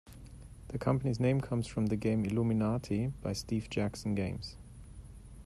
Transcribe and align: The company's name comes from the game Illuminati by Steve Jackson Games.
The 0.69 0.79
company's 0.79 1.19
name 1.19 1.41
comes 1.41 1.67
from 1.67 1.85
the 1.85 1.95
game 1.95 2.25
Illuminati 2.25 3.13
by 3.21 3.33
Steve 3.33 3.69
Jackson 3.69 4.15
Games. 4.15 4.57